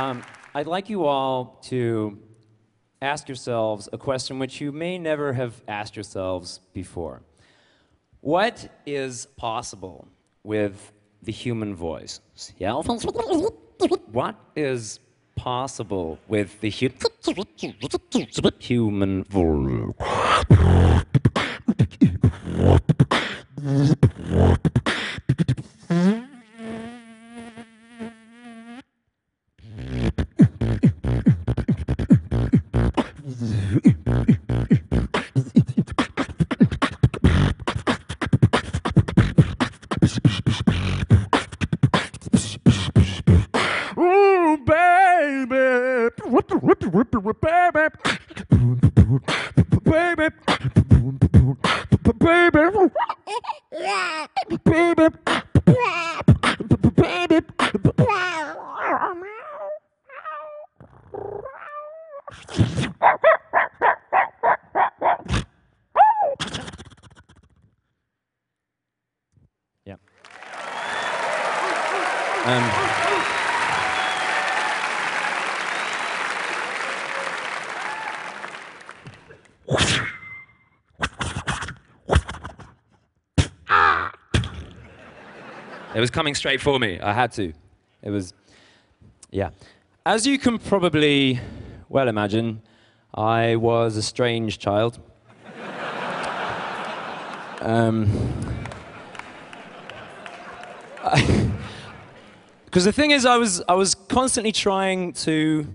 Um, 0.00 0.22
I'd 0.54 0.66
like 0.66 0.88
you 0.88 1.04
all 1.04 1.58
to 1.64 2.18
ask 3.02 3.28
yourselves 3.28 3.86
a 3.92 3.98
question 3.98 4.38
which 4.38 4.58
you 4.58 4.72
may 4.72 4.96
never 4.96 5.34
have 5.34 5.60
asked 5.68 5.94
yourselves 5.94 6.60
before. 6.72 7.20
What 8.22 8.66
is 8.86 9.26
possible 9.36 10.08
with 10.42 10.90
the 11.22 11.32
human 11.32 11.74
voice? 11.74 12.22
What 14.10 14.36
is 14.56 15.00
possible 15.36 16.18
with 16.28 16.58
the 16.62 16.70
hu- 16.70 16.88
human 18.58 19.24
voice? 19.24 20.89
Um, 72.42 72.64
it 85.94 86.00
was 86.00 86.10
coming 86.10 86.34
straight 86.34 86.62
for 86.62 86.78
me. 86.78 86.98
I 86.98 87.12
had 87.12 87.30
to. 87.32 87.52
It 88.02 88.08
was, 88.08 88.32
yeah. 89.30 89.50
As 90.06 90.26
you 90.26 90.38
can 90.38 90.58
probably 90.58 91.38
well 91.90 92.08
imagine, 92.08 92.62
I 93.14 93.56
was 93.56 93.98
a 93.98 94.02
strange 94.02 94.58
child. 94.58 94.98
Because 102.70 102.84
the 102.84 102.92
thing 102.92 103.10
is, 103.10 103.26
I 103.26 103.36
was, 103.36 103.60
I 103.68 103.74
was 103.74 103.96
constantly 103.96 104.52
trying 104.52 105.12
to 105.24 105.66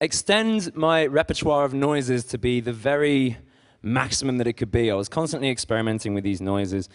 extend 0.00 0.74
my 0.74 1.04
repertoire 1.04 1.66
of 1.66 1.74
noises 1.74 2.24
to 2.28 2.38
be 2.38 2.60
the 2.60 2.72
very 2.72 3.36
maximum 3.82 4.38
that 4.38 4.46
it 4.46 4.54
could 4.54 4.72
be. 4.72 4.90
I 4.90 4.94
was 4.94 5.10
constantly 5.10 5.50
experimenting 5.50 6.14
with 6.14 6.24
these 6.24 6.40
noises. 6.40 6.88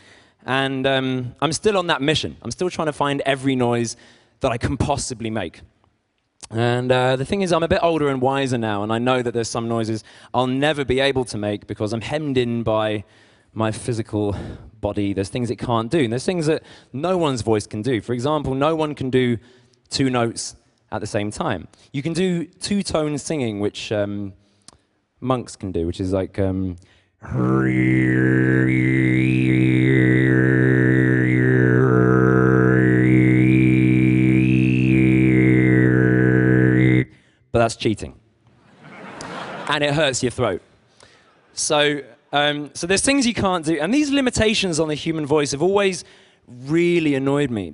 And 0.44 0.88
um, 0.88 1.36
I'm 1.39 1.52
still 1.52 1.77
on 1.77 1.86
that 1.86 2.02
mission. 2.02 2.36
I'm 2.42 2.49
still 2.49 2.71
trying 2.71 2.87
to 2.87 2.93
find 2.93 3.21
every 3.21 3.55
noise 3.55 3.95
that 4.39 4.52
I 4.52 4.58
can 4.58 4.76
possibly 4.76 5.30
make. 5.30 5.61
And 6.49 6.92
uh, 6.92 7.15
the 7.15 7.23
thing 7.23 7.43
is, 7.43 7.54
I'm 7.54 7.61
a 7.61 7.67
bit 7.67 7.80
older 7.83 8.10
and 8.10 8.23
wiser 8.23 8.58
now, 8.58 8.81
and 8.81 8.92
I 8.92 8.98
know 8.98 9.21
that 9.21 9.36
there's 9.36 9.49
some 9.49 9.67
noises 9.67 10.04
I'll 10.33 10.48
never 10.48 10.83
be 10.83 10.99
able 10.99 11.26
to 11.26 11.37
make 11.37 11.67
because 11.67 11.93
I'm 11.93 12.02
hemmed 12.02 12.39
in 12.39 12.64
by 12.64 13.04
my 13.54 13.71
physical 13.71 14.36
body. 14.81 15.14
There's 15.14 15.30
things 15.30 15.49
it 15.49 15.58
can't 15.58 15.89
do, 15.89 15.99
and 15.99 16.11
there's 16.11 16.25
things 16.25 16.47
that 16.47 16.64
no 16.92 17.17
one's 17.17 17.42
voice 17.42 17.67
can 17.67 17.81
do. 17.81 18.02
For 18.02 18.14
example, 18.14 18.55
no 18.55 18.75
one 18.75 18.95
can 18.95 19.09
do 19.09 19.37
two 19.89 20.09
notes 20.09 20.55
at 20.92 20.99
the 20.99 21.08
same 21.08 21.31
time. 21.31 21.67
You 21.93 22.02
can 22.02 22.14
do 22.14 22.45
two 22.45 22.83
tone 22.83 23.17
singing, 23.17 23.59
which 23.59 23.92
um, 23.92 24.33
monks 25.19 25.55
can 25.55 25.71
do, 25.71 25.86
which 25.87 25.99
is 25.99 26.11
like. 26.11 26.39
Um, 26.39 26.77
but 37.52 37.59
that's 37.59 37.75
cheating. 37.75 38.15
and 39.67 39.83
it 39.83 39.93
hurts 39.93 40.23
your 40.23 40.31
throat. 40.31 40.61
So, 41.53 42.02
um, 42.31 42.71
so 42.73 42.87
there's 42.87 43.02
things 43.02 43.27
you 43.27 43.33
can't 43.33 43.65
do. 43.65 43.80
And 43.80 43.93
these 43.93 44.09
limitations 44.09 44.80
on 44.80 44.87
the 44.87 44.95
human 44.95 45.25
voice 45.25 45.52
have 45.52 45.61
always 45.61 46.03
really 46.47 47.15
annoyed 47.15 47.52
me 47.52 47.73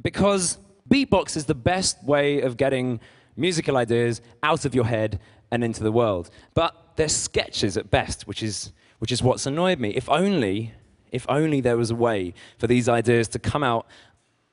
because 0.00 0.58
beatbox 0.88 1.36
is 1.36 1.46
the 1.46 1.54
best 1.54 2.02
way 2.04 2.40
of 2.40 2.56
getting 2.56 3.00
musical 3.36 3.76
ideas 3.76 4.20
out 4.42 4.64
of 4.64 4.74
your 4.74 4.84
head 4.84 5.20
and 5.50 5.62
into 5.64 5.82
the 5.82 5.92
world. 5.92 6.30
But 6.54 6.74
they're 6.96 7.08
sketches 7.08 7.76
at 7.76 7.90
best, 7.90 8.26
which 8.26 8.42
is, 8.42 8.72
which 8.98 9.12
is 9.12 9.22
what's 9.22 9.46
annoyed 9.46 9.78
me. 9.78 9.90
If 9.90 10.08
only, 10.08 10.72
if 11.12 11.26
only 11.28 11.60
there 11.60 11.76
was 11.76 11.90
a 11.90 11.94
way 11.94 12.34
for 12.58 12.66
these 12.66 12.88
ideas 12.88 13.28
to 13.28 13.38
come 13.38 13.62
out 13.62 13.86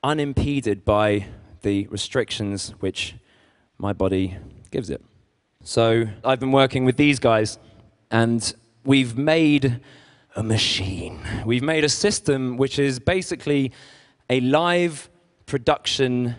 unimpeded 0.02 0.84
by 0.84 1.26
the 1.62 1.86
restrictions 1.86 2.70
which 2.80 3.14
my 3.78 3.92
body 3.92 4.36
gives 4.70 4.90
it. 4.90 5.02
So 5.62 6.06
I've 6.22 6.40
been 6.40 6.52
working 6.52 6.84
with 6.84 6.96
these 6.96 7.18
guys, 7.18 7.58
and 8.10 8.54
we've 8.84 9.16
made 9.16 9.80
a 10.36 10.42
machine. 10.42 11.20
We've 11.44 11.62
made 11.62 11.84
a 11.84 11.88
system 11.88 12.56
which 12.56 12.78
is 12.78 12.98
basically 12.98 13.72
a 14.28 14.40
live 14.40 15.08
production 15.46 16.36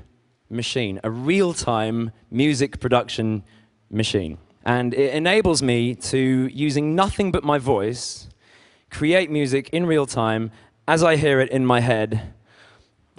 machine, 0.49 0.99
a 1.03 1.09
real 1.09 1.53
time 1.53 2.11
music 2.29 2.79
production 2.79 3.43
machine. 3.89 4.37
And 4.63 4.93
it 4.93 5.13
enables 5.13 5.61
me 5.61 5.95
to, 5.95 6.17
using 6.51 6.95
nothing 6.95 7.31
but 7.31 7.43
my 7.43 7.57
voice, 7.57 8.27
create 8.89 9.29
music 9.29 9.69
in 9.69 9.85
real 9.85 10.05
time 10.05 10.51
as 10.87 11.03
I 11.03 11.15
hear 11.15 11.39
it 11.39 11.49
in 11.49 11.65
my 11.65 11.79
head, 11.79 12.33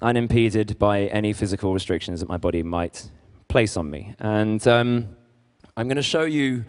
unimpeded 0.03 0.79
by 0.79 1.03
any 1.07 1.33
physical 1.33 1.73
restrictions 1.73 2.21
that 2.21 2.29
my 2.29 2.37
body 2.37 2.63
might 2.63 3.11
place 3.49 3.77
on 3.77 3.91
me. 3.91 4.15
And 4.19 4.67
um, 4.67 5.17
I'm 5.77 5.89
going 5.89 5.97
to 5.97 6.03
show 6.03 6.25
you 6.25 6.65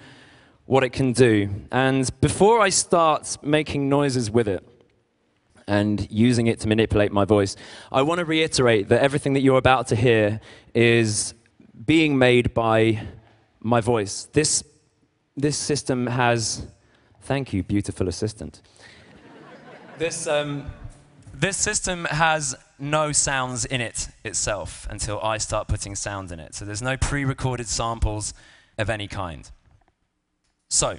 what 0.68 0.84
it 0.84 0.92
can 0.92 1.14
do. 1.14 1.50
And 1.72 2.10
before 2.22 2.62
I 2.62 2.70
start 2.70 3.38
making 3.42 3.90
noises 3.90 4.30
with 4.30 4.48
it 4.48 4.64
and 5.68 6.10
using 6.12 6.48
it 6.48 6.60
to 6.60 6.68
manipulate 6.68 7.12
my 7.12 7.26
voice, 7.26 7.56
I 7.92 8.04
want 8.04 8.20
to 8.20 8.26
reiterate 8.26 8.90
that 8.90 9.02
everything 9.02 9.34
that 9.34 9.42
you're 9.42 9.58
about 9.58 9.88
to 9.88 9.96
hear 9.96 10.40
is 10.76 11.34
being 11.86 12.18
made 12.18 12.54
by 12.54 13.02
my 13.62 13.82
voice. 13.82 14.28
This, 14.34 14.64
this 15.36 15.58
system 15.58 16.06
has, 16.08 16.68
thank 17.22 17.54
you, 17.54 17.64
beautiful 17.64 18.10
assistant. 18.10 18.62
this, 19.98 20.28
um, 20.28 20.66
this 21.34 21.56
system 21.56 22.06
has 22.06 22.56
no 22.78 23.14
sounds 23.14 23.64
in 23.64 23.80
it 23.80 24.10
itself 24.26 24.86
until 24.90 25.22
I 25.22 25.38
start 25.38 25.70
putting 25.70 25.96
sound 25.96 26.32
in 26.32 26.42
it. 26.42 26.56
So 26.56 26.66
there's 26.66 26.82
no 26.82 26.98
pre-recorded 26.98 27.68
samples 27.68 28.34
of 28.78 28.90
any 28.90 29.08
kind. 29.08 29.50
So, 30.70 30.98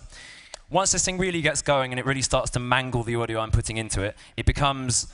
once 0.71 0.93
this 0.93 1.05
thing 1.05 1.19
really 1.19 1.41
gets 1.41 1.63
going 1.63 1.93
and 1.93 2.01
it 2.01 2.07
really 2.07 2.23
starts 2.23 2.51
to 2.51 2.61
mangle 2.61 3.03
the 3.03 3.17
audio 3.17 3.41
I'm 3.41 3.51
putting 3.51 3.77
into 3.77 4.03
it, 4.03 4.17
it 4.37 4.47
becomes 4.47 5.09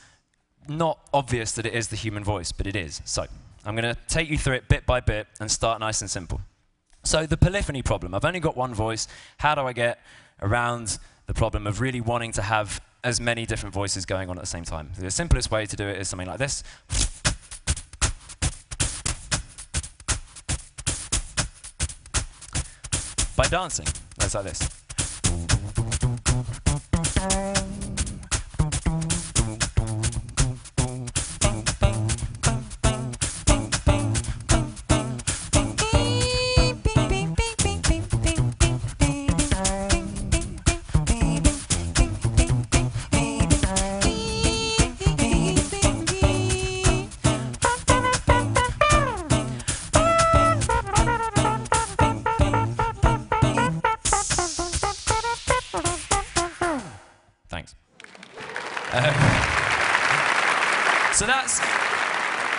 not 0.69 0.99
obvious 1.13 1.53
that 1.53 1.67
it 1.67 1.75
is 1.75 1.89
the 1.89 1.97
human 1.97 2.25
voice, 2.25 2.53
but 2.53 2.67
it 2.67 2.77
is. 2.77 3.03
So, 3.05 3.27
I'm 3.65 3.75
going 3.77 3.95
to 3.95 4.01
take 4.09 4.29
you 4.31 4.39
through 4.39 4.55
it 4.55 4.69
bit 4.69 4.87
by 4.87 5.01
bit 5.01 5.27
and 5.41 5.51
start 5.51 5.81
nice 5.81 6.01
and 6.01 6.11
simple. 6.11 6.41
So, 7.03 7.27
the 7.27 7.37
polyphony 7.37 7.83
problem. 7.83 8.15
I've 8.15 8.25
only 8.25 8.41
got 8.41 8.57
one 8.57 8.75
voice. 8.75 9.09
How 9.39 9.55
do 9.55 9.63
I 9.63 9.73
get 9.73 9.99
around 10.41 10.99
the 11.27 11.35
problem 11.35 11.67
of 11.67 11.81
really 11.81 12.01
wanting 12.01 12.33
to 12.33 12.43
have 12.43 12.81
as 13.03 13.21
many 13.21 13.45
different 13.45 13.75
voices 13.75 14.07
going 14.07 14.31
on 14.31 14.39
at 14.39 14.43
the 14.43 14.47
same 14.47 14.65
time? 14.65 14.91
The 14.99 15.11
simplest 15.11 15.51
way 15.51 15.67
to 15.67 15.77
do 15.77 15.87
it 15.87 15.99
is 15.99 16.09
something 16.09 16.29
like 16.29 16.39
this. 16.39 16.63
By 23.37 23.49
dancing. 23.49 23.87
That's 24.17 24.35
like 24.35 24.45
this. 24.45 24.61
Um, 58.95 59.13
so 61.13 61.27
that's 61.27 61.59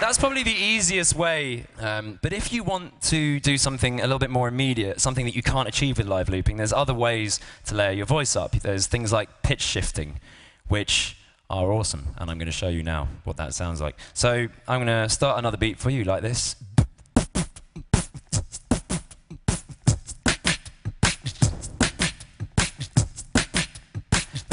that's 0.02 0.18
probably 0.18 0.44
the 0.44 0.52
easiest 0.54 1.16
way. 1.16 1.66
Um, 1.80 2.20
but 2.22 2.34
if 2.34 2.52
you 2.52 2.62
want 2.62 3.02
to 3.04 3.40
do 3.40 3.58
something 3.58 4.02
a 4.02 4.04
little 4.04 4.20
bit 4.20 4.30
more 4.30 4.50
immediate, 4.50 5.00
something 5.00 5.26
that 5.26 5.34
you 5.34 5.42
can't 5.42 5.68
achieve 5.68 5.98
with 5.98 6.08
live 6.08 6.28
looping, 6.28 6.58
there's 6.58 6.74
other 6.74 6.94
ways 6.94 7.40
to 7.68 7.76
layer 7.76 7.92
your 7.92 8.06
voice 8.06 8.36
up. 8.36 8.52
There's 8.52 8.86
things 8.86 9.14
like 9.14 9.44
pitch 9.44 9.62
shifting, 9.62 10.20
which 10.68 11.16
are 11.50 11.72
awesome, 11.72 12.08
and 12.18 12.30
I'm 12.30 12.38
going 12.38 12.48
to 12.48 12.52
show 12.52 12.68
you 12.68 12.84
now 12.84 13.08
what 13.24 13.38
that 13.38 13.54
sounds 13.54 13.80
like. 13.80 13.98
So 14.14 14.48
I'm 14.68 14.86
going 14.86 14.88
to 14.88 15.08
start 15.08 15.40
another 15.40 15.58
beat 15.58 15.80
for 15.80 15.90
you 15.90 16.04
like 16.04 16.22
this. 16.22 16.58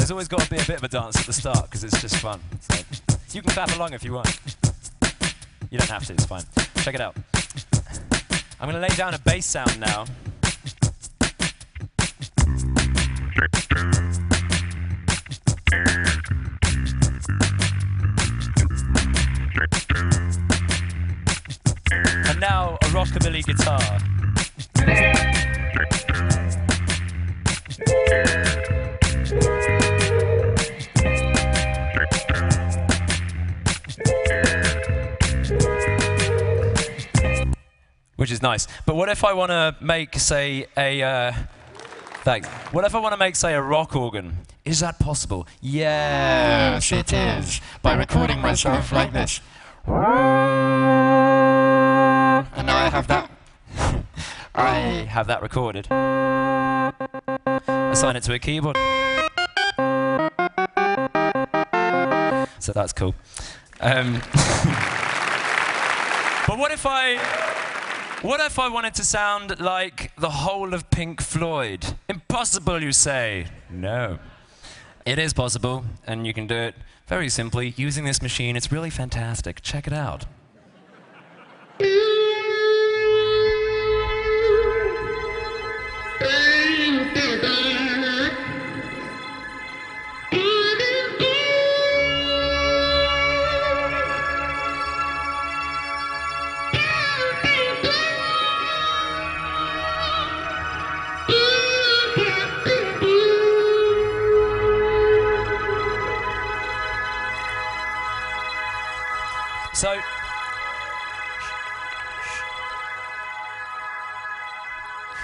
There's 0.03 0.11
always 0.11 0.27
got 0.27 0.41
to 0.41 0.49
be 0.49 0.57
a 0.57 0.65
bit 0.65 0.75
of 0.75 0.83
a 0.83 0.89
dance 0.89 1.17
at 1.17 1.25
the 1.25 1.31
start 1.31 1.63
because 1.63 1.85
it's 1.85 2.01
just 2.01 2.17
fun. 2.17 2.37
So 2.59 3.37
you 3.37 3.41
can 3.41 3.51
clap 3.51 3.73
along 3.73 3.93
if 3.93 4.03
you 4.03 4.11
want. 4.11 4.37
You 5.71 5.77
don't 5.77 5.89
have 5.89 6.05
to, 6.07 6.11
it's 6.11 6.25
fine. 6.25 6.43
Check 6.75 6.95
it 6.95 6.99
out. 6.99 7.15
I'm 8.59 8.69
going 8.69 8.73
to 8.73 8.81
lay 8.81 8.93
down 8.97 9.13
a 9.13 9.19
bass 9.19 9.45
sound 9.45 9.79
now. 9.79 10.03
And 22.27 22.41
now 22.41 22.75
a 22.75 22.87
rockabilly 22.87 23.45
guitar. 23.45 23.79
Which 38.23 38.31
is 38.31 38.41
nice. 38.41 38.67
But 38.85 38.95
what 38.95 39.09
if 39.09 39.25
I 39.25 39.33
want 39.33 39.49
to 39.49 39.75
make, 39.81 40.17
say, 40.17 40.67
a. 40.77 41.03
Uh, 41.03 41.33
thanks. 42.23 42.47
What 42.71 42.85
if 42.85 42.95
I 42.95 42.99
want 42.99 43.11
to 43.11 43.17
make, 43.17 43.35
say, 43.35 43.53
a 43.53 43.61
rock 43.61 43.97
organ? 43.97 44.37
Is 44.63 44.79
that 44.79 44.97
possible? 44.97 45.45
Yes, 45.59 46.93
it 46.93 47.11
is. 47.11 47.59
By 47.81 47.95
recording 47.95 48.39
myself 48.39 48.93
like 48.93 49.11
this. 49.11 49.41
And 49.85 49.97
now 52.65 52.77
I 52.77 52.89
have 52.89 53.07
that. 53.07 53.29
I 54.55 54.77
have 55.09 55.27
that 55.27 55.41
recorded. 55.41 55.87
Assign 57.67 58.15
it 58.15 58.23
to 58.23 58.31
a 58.31 58.39
keyboard. 58.39 58.77
So 62.59 62.71
that's 62.71 62.93
cool. 62.93 63.15
Um, 63.81 64.13
but 66.47 66.57
what 66.57 66.71
if 66.71 66.85
I. 66.85 67.51
What 68.23 68.39
if 68.39 68.57
I 68.57 68.69
wanted 68.69 68.93
to 68.95 69.03
sound 69.03 69.59
like 69.59 70.15
the 70.15 70.29
whole 70.29 70.73
of 70.73 70.89
Pink 70.89 71.21
Floyd? 71.21 71.85
Impossible, 72.07 72.81
you 72.81 72.93
say? 72.93 73.47
No. 73.69 74.17
It 75.05 75.19
is 75.19 75.33
possible, 75.33 75.83
and 76.07 76.25
you 76.25 76.33
can 76.33 76.47
do 76.47 76.55
it 76.55 76.75
very 77.05 77.27
simply 77.27 77.73
using 77.75 78.05
this 78.05 78.21
machine. 78.21 78.55
It's 78.55 78.71
really 78.71 78.89
fantastic. 78.89 79.61
Check 79.61 79.87
it 79.87 79.93
out. 79.93 80.23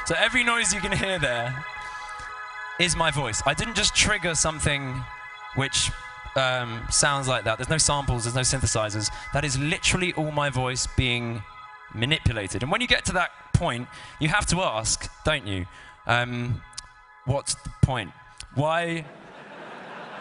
So 0.09 0.15
every 0.17 0.44
noise 0.44 0.73
you 0.73 0.81
can 0.81 0.91
hear 0.91 1.19
there 1.19 1.63
is 2.79 2.95
my 2.95 3.11
voice. 3.11 3.44
I 3.45 3.53
didn't 3.53 3.75
just 3.75 3.94
trigger 3.94 4.33
something 4.33 4.95
which 5.53 5.91
um, 6.35 6.81
sounds 6.89 7.27
like 7.27 7.44
that. 7.44 7.59
There's 7.59 7.69
no 7.69 7.77
samples, 7.77 8.23
there's 8.23 8.33
no 8.33 8.41
synthesizers. 8.41 9.11
That 9.33 9.45
is 9.45 9.59
literally 9.59 10.13
all 10.13 10.31
my 10.31 10.50
voice 10.50 10.88
being 10.97 11.44
manipulated. 11.94 12.63
And 12.63 12.71
when 12.71 12.81
you 12.81 12.88
get 12.88 13.06
to 13.06 13.11
that 13.11 13.29
point, 13.53 13.88
you 14.19 14.29
have 14.29 14.47
to 14.47 14.61
ask, 14.61 15.07
don't 15.25 15.45
you? 15.45 15.67
Um, 16.07 16.63
what's 17.25 17.53
the 17.53 17.69
point? 17.83 18.09
Why? 18.56 19.06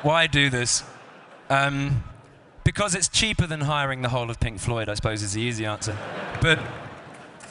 Why 0.03 0.27
do 0.27 0.51
this? 0.51 0.85
Um, 1.49 2.05
because 2.63 2.95
it's 2.95 3.09
cheaper 3.09 3.47
than 3.47 3.63
hiring 3.63 4.03
the 4.03 4.11
whole 4.11 4.29
of 4.29 4.39
Pink 4.39 4.61
Floyd, 4.61 4.91
I 4.91 4.95
suppose, 4.97 5.23
is 5.23 5.33
the 5.33 5.41
easy 5.41 5.65
answer. 5.65 5.97
But 6.43 6.59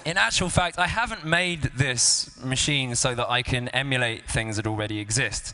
in 0.08 0.16
actual 0.16 0.48
fact, 0.48 0.80
I 0.80 0.88
haven't 0.88 1.26
made 1.26 1.64
this 1.76 2.42
machine 2.42 2.96
so 2.96 3.14
that 3.14 3.30
I 3.30 3.42
can 3.42 3.68
emulate 3.70 4.26
things 4.26 4.56
that 4.56 4.66
already 4.66 5.00
exist. 5.00 5.54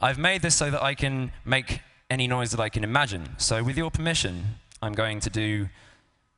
I've 0.00 0.18
made 0.18 0.40
this 0.40 0.54
so 0.54 0.70
that 0.70 0.80
I 0.80 0.94
can 0.94 1.32
make 1.44 1.80
any 2.08 2.28
noise 2.28 2.52
that 2.52 2.60
I 2.60 2.68
can 2.68 2.84
imagine. 2.84 3.30
So, 3.38 3.64
with 3.64 3.76
your 3.76 3.90
permission, 3.90 4.60
I'm 4.80 4.92
going 4.92 5.18
to 5.18 5.30
do 5.30 5.68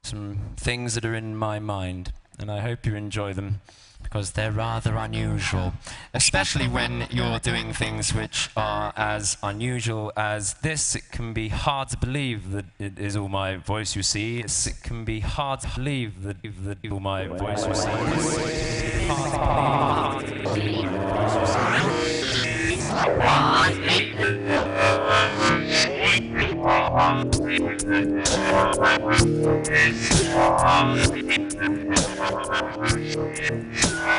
some 0.03 0.55
things 0.57 0.95
that 0.95 1.05
are 1.05 1.15
in 1.15 1.37
my 1.37 1.59
mind, 1.59 2.15
and 2.39 2.51
I 2.51 2.61
hope 2.61 2.87
you 2.87 2.95
enjoy 2.95 3.35
them 3.35 3.61
because 4.03 4.33
they're 4.33 4.51
rather 4.53 4.97
unusual, 4.97 5.73
especially 6.13 6.67
when 6.67 7.07
you're 7.11 7.39
doing 7.39 7.73
things 7.73 8.13
which 8.15 8.51
are 8.57 8.93
as 8.97 9.37
unusual 9.43 10.13
as 10.17 10.55
this. 10.55 10.95
It 10.95 11.11
can 11.11 11.33
be 11.33 11.49
hard 11.49 11.89
to 11.91 11.97
believe 11.97 12.51
that 12.53 12.65
it 12.79 12.99
is 12.99 13.17
all 13.17 13.29
my 13.29 13.57
voice 13.57 13.95
you 13.95 14.03
see. 14.03 14.41
It 14.41 14.75
can 14.83 15.05
be 15.05 15.21
hard 15.21 15.61
to 15.61 15.69
believe 15.75 16.23
that, 16.23 16.43
that 16.43 16.79
all 16.91 17.01
my 17.01 17.27
voice 17.27 17.67
you 17.67 17.75
see. 17.75 17.91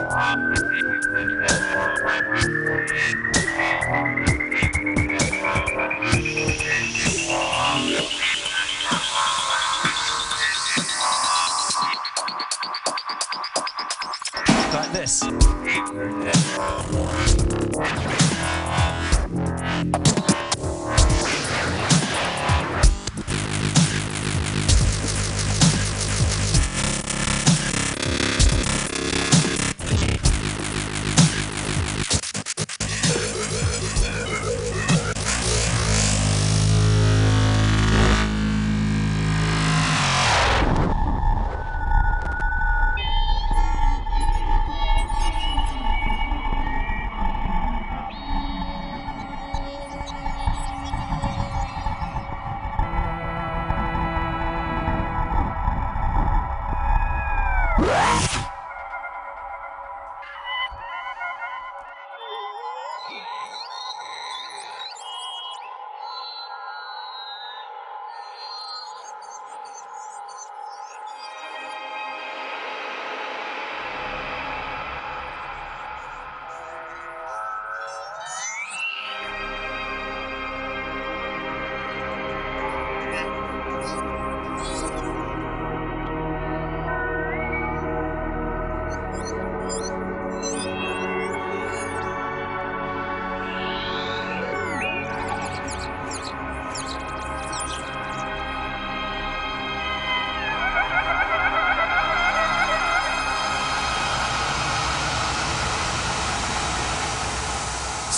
Um. 0.10 0.41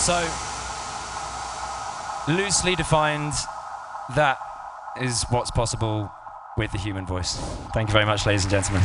So, 0.03 0.19
loosely 2.27 2.75
defined, 2.75 3.31
that 4.17 4.37
is 4.99 5.23
what's 5.29 5.49
possible 5.49 6.11
with 6.57 6.73
the 6.73 6.77
human 6.77 7.05
voice. 7.05 7.37
Thank 7.73 7.87
you 7.87 7.93
very 7.93 8.05
much, 8.05 8.25
ladies 8.25 8.43
and 8.43 8.51
gentlemen. 8.51 8.83